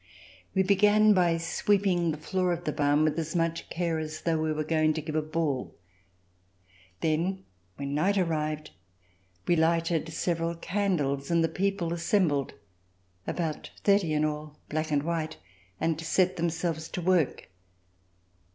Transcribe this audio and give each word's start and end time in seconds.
We 0.55 0.63
began 0.63 1.13
by 1.13 1.37
sweeping 1.37 2.09
the 2.09 2.17
floor 2.17 2.51
of 2.51 2.63
the 2.63 2.71
barn 2.71 3.03
with 3.03 3.19
as 3.19 3.35
much 3.35 3.69
care 3.69 3.99
as 3.99 4.21
though 4.21 4.41
we 4.41 4.51
were 4.51 4.63
going 4.63 4.95
to 4.95 5.01
give 5.01 5.13
a 5.15 5.21
ball. 5.21 5.75
Then 7.01 7.45
when 7.75 7.93
night 7.93 8.17
arrived, 8.17 8.71
we 9.47 9.55
lighted 9.55 10.11
several 10.11 10.55
candles 10.55 11.29
and 11.29 11.43
the 11.43 11.47
people 11.49 11.93
assembled, 11.93 12.55
about 13.27 13.69
thirty 13.83 14.11
in 14.13 14.25
all, 14.25 14.57
black 14.69 14.89
and 14.89 15.03
white, 15.03 15.37
and 15.79 16.01
set 16.01 16.35
themselves 16.35 16.89
to 16.89 17.01
work. 17.03 17.49